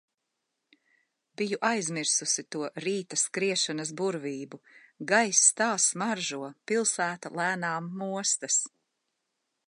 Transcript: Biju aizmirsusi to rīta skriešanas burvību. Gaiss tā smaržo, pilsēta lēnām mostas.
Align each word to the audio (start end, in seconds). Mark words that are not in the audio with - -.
Biju 1.41 1.57
aizmirsusi 1.67 2.43
to 2.55 2.61
rīta 2.85 3.19
skriešanas 3.23 3.91
burvību. 4.01 4.59
Gaiss 5.11 5.51
tā 5.61 5.67
smaržo, 5.83 6.41
pilsēta 6.71 7.31
lēnām 7.41 7.91
mostas. 8.01 8.57